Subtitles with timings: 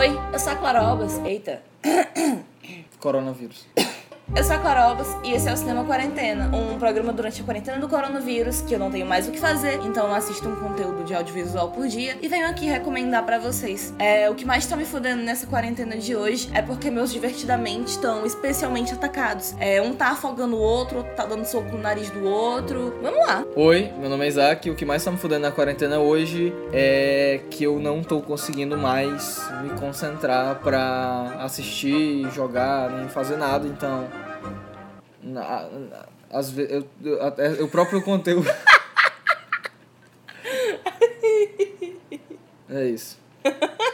[0.00, 0.80] Oi, eu sou a Clara.
[1.26, 1.62] Eita.
[2.98, 3.66] Coronavírus.
[4.36, 7.44] Eu sou a Clara Albas e esse é o Cinema Quarentena, um programa durante a
[7.44, 10.54] quarentena do coronavírus que eu não tenho mais o que fazer, então eu assisto um
[10.54, 13.92] conteúdo de audiovisual por dia e venho aqui recomendar pra vocês.
[13.98, 17.90] É, o que mais tá me fudendo nessa quarentena de hoje é porque meus divertidamente
[17.90, 19.56] estão especialmente atacados.
[19.58, 22.94] É, um tá afogando o outro, outro tá dando soco no nariz do outro.
[23.02, 23.44] Vamos lá.
[23.56, 24.70] Oi, meu nome é Isaac.
[24.70, 28.78] O que mais tá me fudendo na quarentena hoje é que eu não tô conseguindo
[28.78, 34.19] mais me concentrar pra assistir, jogar, nem fazer nada, então.
[35.22, 36.72] Na- na- Às vezes.
[36.72, 38.48] Eu, eu, até- o próprio conteúdo.
[42.68, 43.18] é isso.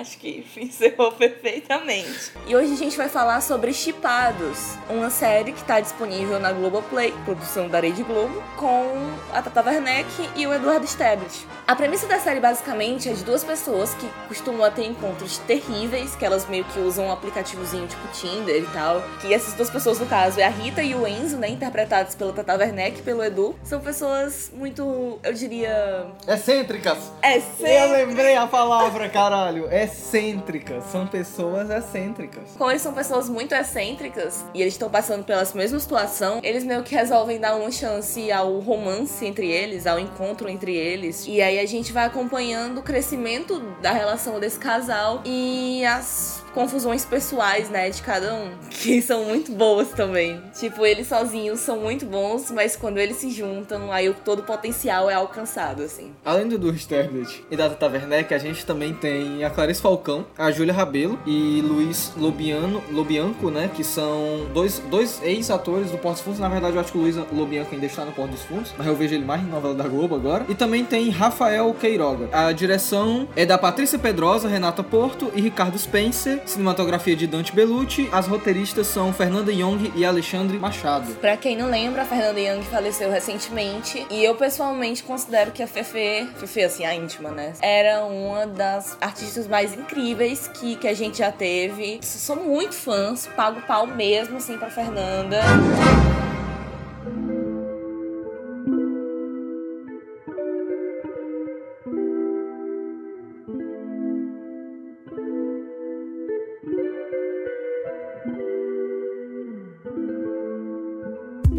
[0.00, 2.32] Acho que encerrou perfeitamente.
[2.46, 7.12] E hoje a gente vai falar sobre Chipados, uma série que está disponível na Globoplay,
[7.26, 11.46] produção da Rede Globo, com a Tata Werneck e o Eduardo Sterblit.
[11.66, 16.24] A premissa da série basicamente é de duas pessoas que costumam ter encontros terríveis, que
[16.24, 19.02] elas meio que usam um aplicativozinho tipo Tinder e tal.
[19.20, 22.32] Que essas duas pessoas, no caso, é a Rita e o Enzo, né, interpretados pela
[22.32, 26.98] Tata Werneck e pelo Edu, são pessoas muito, eu diria, Excêntricas!
[27.22, 27.38] é
[27.84, 29.68] Eu lembrei a palavra, caralho!
[29.92, 30.84] Excêntricas.
[30.84, 32.42] São pessoas excêntricas.
[32.56, 36.82] Como eles são pessoas muito excêntricas e eles estão passando pela mesma situação, eles meio
[36.82, 41.26] que resolvem dar uma chance ao romance entre eles, ao encontro entre eles.
[41.26, 47.04] E aí a gente vai acompanhando o crescimento da relação desse casal e as confusões
[47.04, 50.40] pessoais, né, de cada um, que são muito boas também.
[50.58, 55.10] Tipo, eles sozinhos são muito bons, mas quando eles se juntam, aí todo o potencial
[55.10, 56.12] é alcançado, assim.
[56.24, 60.26] Além do Du Sterblit e da Tata Werneck, a gente também tem a Clarice Falcão,
[60.36, 63.70] a Júlia Rabelo e Luiz Lobiano, Lobianco, né?
[63.74, 66.40] Que são dois, dois ex-atores do Porto dos Fundos.
[66.40, 68.86] Na verdade, eu acho que o Luiz Lobianco ainda está no Porto dos Fundos, mas
[68.86, 70.44] eu vejo ele mais em novela da Globo agora.
[70.48, 72.28] E também tem Rafael Queiroga.
[72.32, 76.39] A direção é da Patrícia Pedrosa, Renata Porto e Ricardo Spencer.
[76.44, 78.08] Cinematografia de Dante Bellucci.
[78.12, 81.14] As roteiristas são Fernanda Young e Alexandre Machado.
[81.16, 85.66] Pra quem não lembra, a Fernanda Young faleceu recentemente e eu pessoalmente considero que a
[85.66, 90.94] Fefe, Fefe assim, a íntima, né, era uma das artistas mais incríveis que, que a
[90.94, 92.00] gente já teve.
[92.02, 95.40] Sou muito fã, pago pau mesmo, assim, pra Fernanda.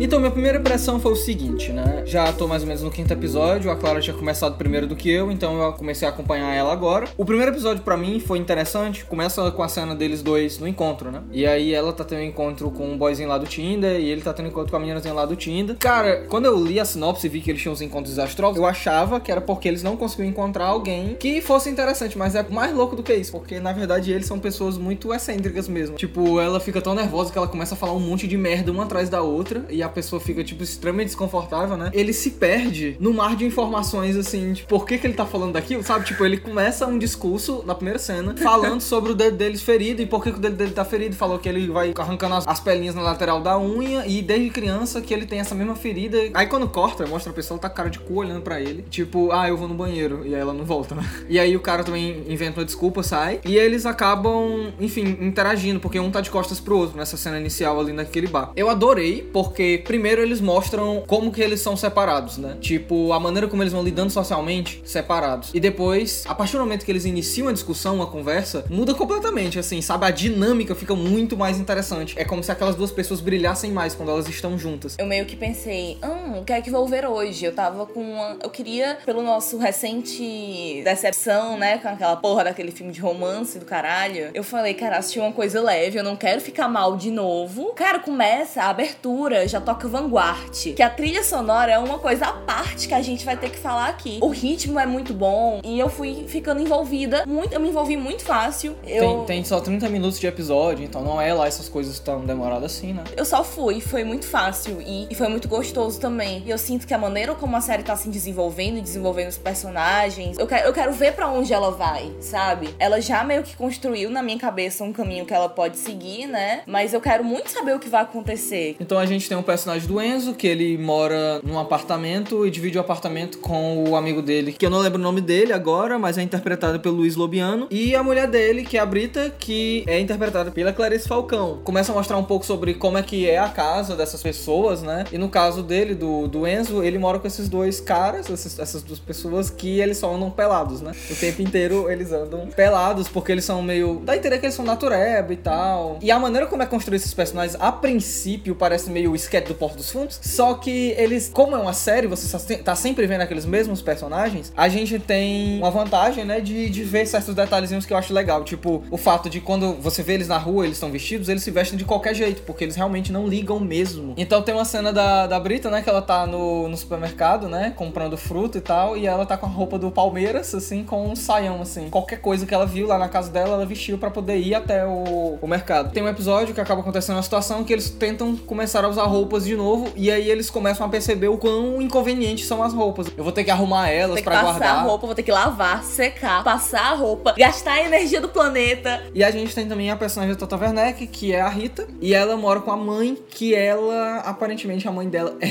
[0.04, 2.02] Então, minha primeira impressão foi o seguinte, né?
[2.08, 5.08] Já tô mais ou menos no quinto episódio, a Clara tinha começado primeiro do que
[5.12, 7.08] eu, então eu comecei a acompanhar ela agora.
[7.16, 11.12] O primeiro episódio pra mim foi interessante, começa com a cena deles dois no encontro,
[11.12, 11.22] né?
[11.32, 14.22] E aí ela tá tendo um encontro com um boyzinho lá do Tinder e ele
[14.22, 15.76] tá tendo um encontro com a meninazinha lá do Tinder.
[15.78, 18.66] Cara, quando eu li a sinopse e vi que eles tinham os encontros desastrosos, eu
[18.66, 22.74] achava que era porque eles não conseguiam encontrar alguém que fosse interessante, mas é mais
[22.74, 25.96] louco do que isso, porque na verdade eles são pessoas muito excêntricas mesmo.
[25.96, 28.86] Tipo, ela fica tão nervosa que ela começa a falar um monte de merda uma
[28.86, 31.92] atrás da outra e a pessoa fica, tipo, extremamente desconfortável, né?
[31.94, 35.54] Ele se perde no mar de informações, assim, de por que, que ele tá falando
[35.54, 36.06] daquilo, sabe?
[36.06, 40.06] Tipo, ele começa um discurso na primeira cena falando sobre o dedo deles ferido e
[40.06, 41.16] por que, que o dedo dele tá ferido.
[41.16, 45.02] Falou que ele vai arrancando as, as pelinhas na lateral da unha e desde criança
[45.02, 46.18] que ele tem essa mesma ferida.
[46.34, 48.84] Aí quando corta, mostra a pessoa tá com cara de cu olhando pra ele.
[48.90, 50.26] Tipo, ah, eu vou no banheiro.
[50.26, 51.04] E aí ela não volta, né?
[51.28, 53.40] E aí o cara também inventa uma desculpa, sai.
[53.46, 57.80] E eles acabam, enfim, interagindo, porque um tá de costas pro outro nessa cena inicial
[57.80, 58.52] ali naquele bar.
[58.56, 62.58] Eu adorei, porque primeiro eles mostram como que eles são separados, né?
[62.60, 65.52] Tipo, a maneira como eles vão lidando socialmente, separados.
[65.54, 69.60] E depois, a partir do momento que eles iniciam a discussão, uma conversa, muda completamente,
[69.60, 70.06] assim, sabe?
[70.06, 72.18] A dinâmica fica muito mais interessante.
[72.18, 74.96] É como se aquelas duas pessoas brilhassem mais quando elas estão juntas.
[74.98, 77.46] Eu meio que pensei, hum, o que é que vou ver hoje?
[77.46, 78.38] Eu tava com uma.
[78.44, 81.78] Eu queria, pelo nosso recente decepção, né?
[81.78, 84.30] Com aquela porra daquele filme de romance do caralho.
[84.34, 87.74] Eu falei, cara, assisti uma coisa leve, eu não quero ficar mal de novo.
[87.74, 90.74] Cara, começa a abertura, já toca Vanguard.
[90.76, 93.58] Que a trilha sonora é uma coisa à parte que a gente vai ter que
[93.58, 94.20] falar aqui.
[94.22, 97.26] O ritmo é muito bom e eu fui ficando envolvida.
[97.26, 98.76] Muito, eu me envolvi muito fácil.
[98.86, 102.26] Eu, Tem, tem só 30 minutos de episódio, então não é lá essas coisas tão
[102.26, 103.04] demoradas assim, né?
[103.16, 106.44] Eu só fui, foi muito fácil e, e foi muito gostoso também.
[106.46, 109.38] E eu sinto que a maneira como a série tá se desenvolvendo e desenvolvendo os
[109.38, 112.76] personagens, eu quero, eu quero ver pra onde ela vai, sabe?
[112.78, 116.64] Ela já meio que construiu na minha cabeça um caminho que ela pode seguir, né?
[116.66, 118.76] Mas eu quero muito saber o que vai acontecer.
[118.80, 122.78] Então a gente tem um personagem do Enzo, que ele mora num apartamento e divide
[122.78, 126.18] o apartamento com o amigo dele, que eu não lembro o nome dele agora, mas
[126.18, 127.68] é interpretado pelo Luiz Lobiano.
[127.70, 131.60] E a mulher dele, que é a Brita, que é interpretada pela Clarice Falcão.
[131.64, 135.06] Começa a mostrar um pouco sobre como é que é a casa dessas pessoas, né?
[135.12, 138.82] E no caso dele, do, do Enzo, ele mora com esses dois caras, esses, essas
[138.82, 140.92] duas pessoas, que eles só andam pelados, né?
[141.10, 144.02] O tempo inteiro eles andam pelados, porque eles são meio.
[144.04, 146.00] Dá a entender que eles são natureba e tal.
[146.02, 149.78] E a maneira como é construído esses personagens, a princípio, parece meio sketch do Porto
[149.78, 150.20] dos Fundos.
[150.22, 154.70] Só que eles, como é uma série, você tá sempre vendo aqueles mesmos personagens, a
[154.70, 158.44] gente tem uma vantagem, né, de, de ver certos detalhezinhos que eu acho legal.
[158.44, 161.52] Tipo, o fato de quando você vê eles na rua, eles estão vestidos, eles se
[161.52, 164.14] vestem de qualquer jeito, porque eles realmente não ligam mesmo.
[164.18, 167.74] Então tem uma cena da, da Brita, né, que ela tá no, no supermercado, né,
[167.76, 171.16] comprando fruta e tal, e ela tá com a roupa do Palmeiras, assim, com um
[171.16, 171.90] saião, assim.
[171.90, 174.86] Qualquer coisa que ela viu lá na casa dela, ela vestiu para poder ir até
[174.86, 175.92] o, o mercado.
[175.92, 179.46] Tem um episódio que acaba acontecendo uma situação que eles tentam começar a usar roupas
[179.46, 183.08] de novo, e aí eles começam a perceber o quão inconvenientes são as roupas.
[183.16, 184.60] Eu vou ter que arrumar elas para guardar.
[184.60, 188.28] passar a roupa, vou ter que lavar, secar, passar a roupa, gastar a energia do
[188.28, 189.02] planeta.
[189.16, 192.14] E a gente tem também a personagem da Tata Werneck, que é a Rita, e
[192.14, 195.48] ela mora com a mãe, que ela, aparentemente, a mãe dela é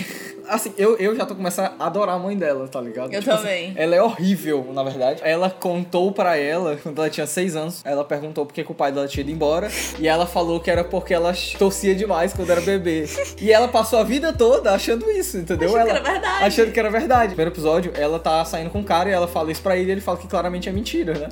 [0.50, 3.12] assim, eu, eu já tô começando a adorar a mãe dela, tá ligado?
[3.12, 3.70] Eu tipo, também.
[3.70, 5.20] Assim, ela é horrível, na verdade.
[5.24, 8.74] Ela contou para ela, quando ela tinha seis anos, ela perguntou por que, que o
[8.74, 9.70] pai dela tinha ido embora.
[9.98, 13.04] E ela falou que era porque ela torcia demais quando era bebê.
[13.40, 15.68] E ela passou a vida toda achando isso, entendeu?
[15.70, 16.44] Achando ela, que era verdade.
[16.44, 17.28] Achando que era verdade.
[17.28, 19.88] No primeiro episódio, ela tá saindo com um cara e ela fala isso pra ele
[19.88, 21.28] e ele fala que claramente é mentira, né?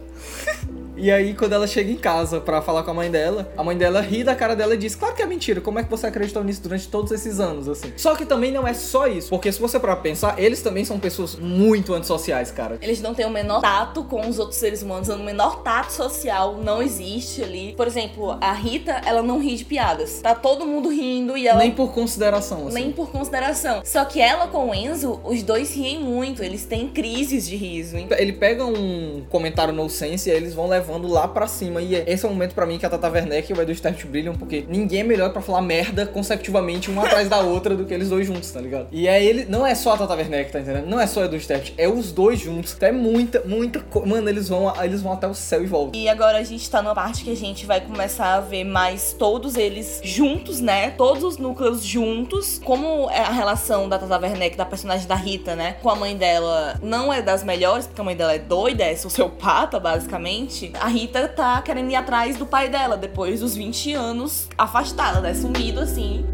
[1.00, 3.76] E aí, quando ela chega em casa para falar com a mãe dela, a mãe
[3.76, 6.08] dela ri da cara dela e diz: Claro que é mentira, como é que você
[6.08, 7.92] acreditou nisso durante todos esses anos, assim?
[7.96, 10.98] Só que também não é só isso, porque se você para pensar, eles também são
[10.98, 12.78] pessoas muito antissociais, cara.
[12.82, 16.56] Eles não têm o menor tato com os outros seres humanos, o menor tato social
[16.56, 17.74] não existe ali.
[17.76, 20.20] Por exemplo, a Rita, ela não ri de piadas.
[20.20, 21.60] Tá todo mundo rindo e ela.
[21.60, 22.74] Nem por consideração, assim.
[22.74, 23.82] Nem por consideração.
[23.84, 27.96] Só que ela com o Enzo, os dois riem muito, eles têm crises de riso.
[27.96, 28.08] Hein?
[28.18, 31.82] Ele pega um comentário no sense e aí eles vão levando lá pra cima.
[31.82, 34.06] E esse é o momento para mim que a Tata Werneck e o Edu Stert
[34.06, 37.92] brilham, porque ninguém é melhor para falar merda consecutivamente uma atrás da outra do que
[37.92, 38.88] eles dois juntos, tá ligado?
[38.90, 40.86] E é ele, não é só a Tata Werneck, tá entendendo?
[40.86, 42.76] Não é só o Edu Stert, é os dois juntos.
[42.80, 44.08] É muita, muita coisa.
[44.08, 46.00] Mano, eles vão, eles vão até o céu e voltam.
[46.00, 49.12] E agora a gente tá numa parte que a gente vai começar a ver mais
[49.12, 50.90] todos eles juntos, né?
[50.90, 52.60] Todos os núcleos juntos.
[52.64, 55.76] Como é a relação da Tata Werneck, da personagem da Rita, né?
[55.82, 58.96] Com a mãe dela não é das melhores, porque a mãe dela é doida, é
[58.96, 60.72] sociopata, basicamente.
[60.80, 65.34] A Rita tá querendo ir atrás do pai dela, depois dos 20 anos afastada, né?
[65.34, 66.24] Sumido assim.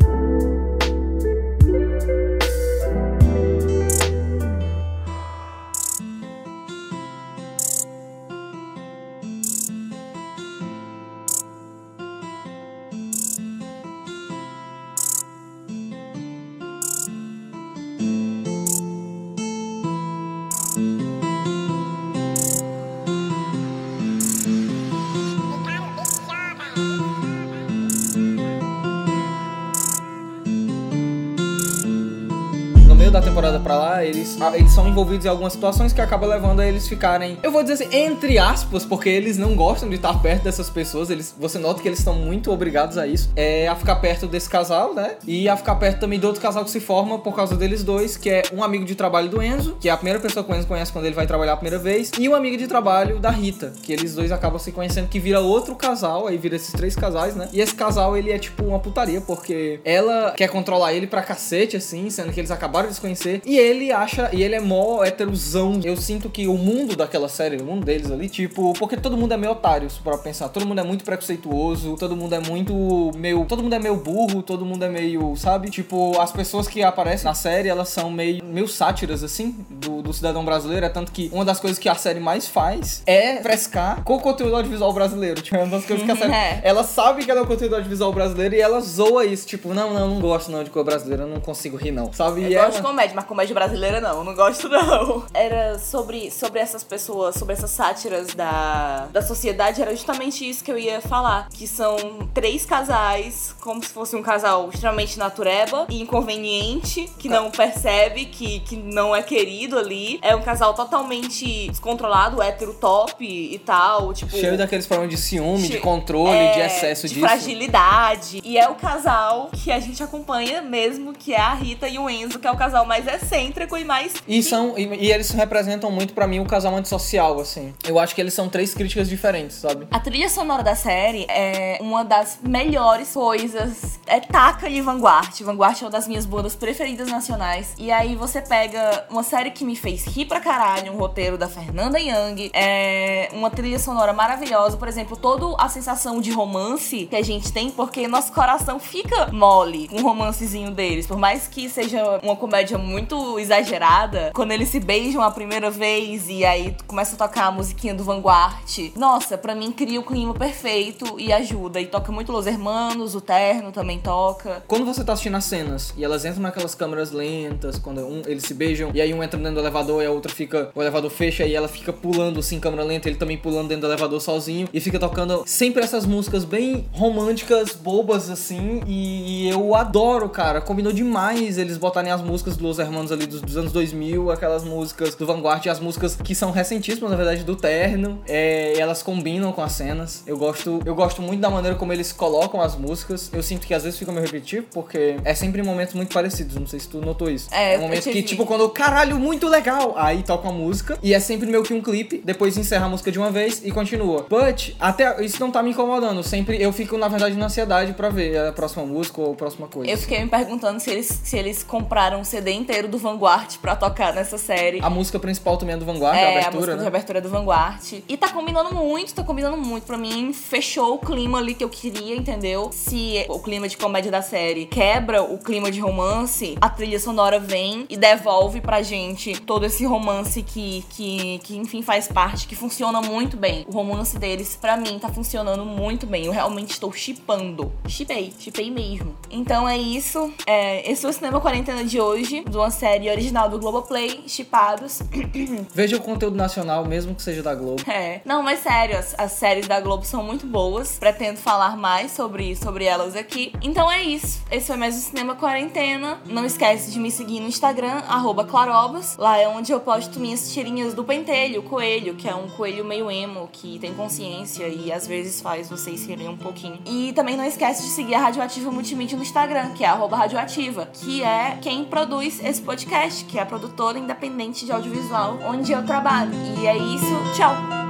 [33.34, 36.86] Temporada pra lá, eles, eles são envolvidos em algumas situações que acaba levando a eles
[36.86, 40.70] ficarem, eu vou dizer assim, entre aspas, porque eles não gostam de estar perto dessas
[40.70, 44.28] pessoas, eles, você nota que eles estão muito obrigados a isso, é a ficar perto
[44.28, 45.16] desse casal, né?
[45.26, 48.16] E a ficar perto também do outro casal que se forma por causa deles dois,
[48.16, 50.54] que é um amigo de trabalho do Enzo, que é a primeira pessoa que o
[50.54, 53.30] Enzo conhece quando ele vai trabalhar a primeira vez, e um amigo de trabalho da
[53.30, 56.94] Rita, que eles dois acabam se conhecendo, que vira outro casal, aí vira esses três
[56.94, 57.48] casais, né?
[57.52, 61.76] E esse casal, ele é tipo uma putaria, porque ela quer controlar ele pra cacete,
[61.76, 65.04] assim, sendo que eles acabaram de se conhecer, e ele acha, e ele é mó
[65.04, 65.80] heterosão.
[65.84, 69.32] Eu sinto que o mundo daquela série, o mundo deles ali, tipo, porque todo mundo
[69.32, 70.48] é meio otário, pra pensar.
[70.48, 73.44] Todo mundo é muito preconceituoso, todo mundo é muito meio.
[73.46, 75.70] Todo mundo é meio burro, todo mundo é meio, sabe?
[75.70, 80.12] Tipo, as pessoas que aparecem na série, elas são meio, meio sátiras, assim, do, do
[80.12, 80.86] cidadão brasileiro.
[80.86, 84.20] É tanto que uma das coisas que a série mais faz é frescar com o
[84.20, 85.40] conteúdo audiovisual brasileiro.
[85.40, 86.34] Tipo, é uma das coisas que a série.
[86.34, 86.60] É.
[86.64, 89.46] Ela sabe que ela é o conteúdo audiovisual brasileiro e ela zoa isso.
[89.46, 92.12] Tipo, não, não, não gosto não de coisa brasileira, eu não consigo rir, não.
[92.12, 92.42] Sabe?
[92.42, 92.76] Eu e gosto ela...
[92.76, 95.24] de comédia, mas comédia brasileira não, não gosto não.
[95.32, 100.70] Era sobre, sobre essas pessoas, sobre essas sátiras da, da sociedade, era justamente isso que
[100.70, 101.48] eu ia falar.
[101.50, 101.96] Que são
[102.32, 108.60] três casais, como se fosse um casal extremamente natureba e inconveniente, que não percebe que,
[108.60, 110.18] que não é querido ali.
[110.22, 114.30] É um casal totalmente descontrolado, hétero top e tal, tipo...
[114.30, 117.26] Cheio daqueles problemas de ciúme, de controle, é, de excesso de disso.
[117.26, 118.40] fragilidade.
[118.44, 122.08] E é o casal que a gente acompanha mesmo, que é a Rita e o
[122.08, 124.14] Enzo, que é o casal mais egocêntrico e mais.
[124.26, 124.78] E são.
[124.78, 127.74] E, e eles representam muito pra mim o casal antissocial, assim.
[127.86, 129.86] Eu acho que eles são três críticas diferentes, sabe?
[129.90, 133.93] A trilha sonora da série é uma das melhores coisas.
[134.06, 135.40] É taca de Vanguard.
[135.40, 137.74] Vanguard é uma das minhas bandas preferidas nacionais.
[137.78, 141.48] E aí você pega uma série que me fez rir pra caralho, um roteiro da
[141.48, 144.76] Fernanda Young, é uma trilha sonora maravilhosa.
[144.76, 149.30] Por exemplo, toda a sensação de romance que a gente tem, porque nosso coração fica
[149.32, 151.06] mole com um romancezinho deles.
[151.06, 156.28] Por mais que seja uma comédia muito exagerada, quando eles se beijam a primeira vez
[156.28, 158.92] e aí começa a tocar a musiquinha do Vanguard.
[158.96, 161.80] Nossa, pra mim cria o clima perfeito e ajuda.
[161.80, 164.62] E toca muito Los Hermanos, o Terno também toca.
[164.66, 168.44] Quando você tá assistindo as cenas e elas entram naquelas câmeras lentas, quando um, eles
[168.44, 170.70] se beijam, e aí um entra dentro do elevador e a outra fica.
[170.74, 173.88] O elevador fecha e ela fica pulando assim, câmera lenta, ele também pulando dentro do
[173.88, 174.68] elevador sozinho.
[174.72, 178.82] E fica tocando sempre essas músicas bem românticas, bobas assim.
[178.86, 180.60] E, e eu adoro, cara.
[180.60, 184.64] Combinou demais eles botarem as músicas dos Los Hermanos ali dos, dos anos 2000, aquelas
[184.64, 188.22] músicas do Vanguard e as músicas que são recentíssimas, na verdade, do Terno.
[188.26, 190.22] É, elas combinam com as cenas.
[190.26, 193.30] Eu gosto, eu gosto muito da maneira como eles colocam as músicas.
[193.32, 196.56] Eu sinto que às vezes fica meio repetitivo, porque é sempre em momentos muito parecidos.
[196.56, 197.48] Não sei se tu notou isso.
[197.52, 199.94] É, um momento que, tipo, quando caralho, muito legal!
[199.96, 203.10] Aí toca uma música e é sempre meio que um clipe, depois encerra a música
[203.10, 204.26] de uma vez e continua.
[204.28, 206.22] But, até isso não tá me incomodando.
[206.22, 209.68] Sempre eu fico, na verdade, na ansiedade pra ver a próxima música ou a próxima
[209.68, 209.90] coisa.
[209.90, 213.76] Eu fiquei me perguntando se eles, se eles compraram o CD inteiro do Vanguard pra
[213.76, 214.80] tocar nessa série.
[214.82, 216.86] A música principal também é do Vanguard, é, a a abertura, música de né?
[216.86, 218.02] abertura do Vanguard.
[218.08, 219.84] E tá combinando muito, tá combinando muito.
[219.84, 222.70] Pra mim, fechou o clima ali que eu queria, entendeu?
[222.72, 227.38] Se o clima de comédia da série quebra o clima de romance, a trilha sonora
[227.38, 232.56] vem e devolve pra gente todo esse romance que, que, que enfim, faz parte, que
[232.56, 233.64] funciona muito bem.
[233.68, 236.26] O romance deles, pra mim, tá funcionando muito bem.
[236.26, 237.72] Eu realmente estou chipando.
[237.86, 239.14] Chipei, chipei mesmo.
[239.30, 240.32] Então é isso.
[240.46, 245.02] É, esse foi o Cinema Quarentena de hoje, de uma série original do Globoplay, Chipados.
[245.74, 247.82] Veja o conteúdo nacional, mesmo que seja da Globo.
[247.90, 248.20] É.
[248.24, 250.98] Não, mas sério, as, as séries da Globo são muito boas.
[250.98, 253.52] Pretendo falar mais sobre, sobre elas aqui.
[253.64, 254.42] Então é isso.
[254.50, 256.18] Esse foi mais o Cinema Quarentena.
[256.26, 258.02] Não esquece de me seguir no Instagram,
[258.44, 259.16] Clarobas.
[259.16, 263.10] Lá é onde eu posto minhas tirinhas do Pentelho, coelho, que é um coelho meio
[263.10, 266.78] emo, que tem consciência e às vezes faz vocês rirem um pouquinho.
[266.84, 271.24] E também não esquece de seguir a Radioativa Multimídia no Instagram, que é Radioativa, que
[271.24, 276.32] é quem produz esse podcast, que é a produtora independente de audiovisual onde eu trabalho.
[276.60, 277.34] E é isso.
[277.34, 277.83] Tchau!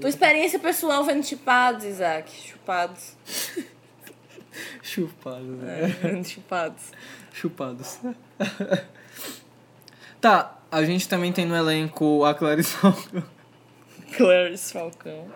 [0.00, 2.30] Tua experiência pessoal vendo chupados, Isaac.
[2.32, 3.16] Chupados.
[4.82, 5.96] Chupados, né?
[6.02, 6.92] É, chupados.
[7.32, 7.98] Chupados.
[10.20, 13.24] tá, a gente também tem no elenco a Clarice Falcão.
[14.16, 15.28] Clarice Falcão.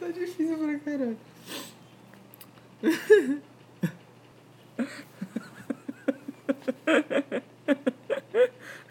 [0.00, 1.18] Tá difícil pra caralho.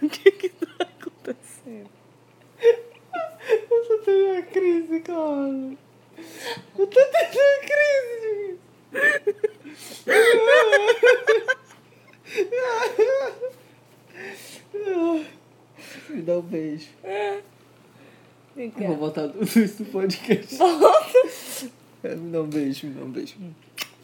[0.02, 1.90] O que que tá acontecendo?
[2.62, 5.78] Eu tô tendo uma crise, cara.
[6.78, 8.60] Eu tô tendo crise.
[16.10, 16.88] Me dá um beijo.
[18.56, 18.86] Vem cá.
[18.88, 20.56] Vou botar tudo isso no podcast.
[20.58, 21.70] Volta.
[22.04, 23.36] É, Me dá um beijo, me dá um beijo.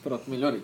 [0.02, 0.64] Pronto, melhorei.